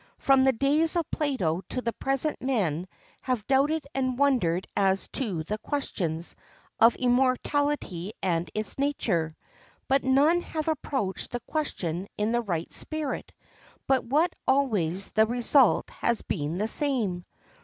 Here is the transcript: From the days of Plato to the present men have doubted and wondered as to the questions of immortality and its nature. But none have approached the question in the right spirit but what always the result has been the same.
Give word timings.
From 0.17 0.43
the 0.45 0.51
days 0.51 0.95
of 0.95 1.05
Plato 1.11 1.61
to 1.69 1.79
the 1.79 1.93
present 1.93 2.41
men 2.41 2.87
have 3.21 3.45
doubted 3.45 3.85
and 3.93 4.17
wondered 4.17 4.65
as 4.75 5.07
to 5.09 5.43
the 5.43 5.59
questions 5.59 6.35
of 6.79 6.95
immortality 6.95 8.13
and 8.19 8.49
its 8.55 8.79
nature. 8.79 9.35
But 9.87 10.03
none 10.03 10.41
have 10.41 10.67
approached 10.67 11.29
the 11.29 11.39
question 11.41 12.07
in 12.17 12.31
the 12.31 12.41
right 12.41 12.71
spirit 12.73 13.31
but 13.85 14.03
what 14.03 14.33
always 14.47 15.11
the 15.11 15.27
result 15.27 15.87
has 15.91 16.23
been 16.23 16.57
the 16.57 16.67
same. 16.67 17.23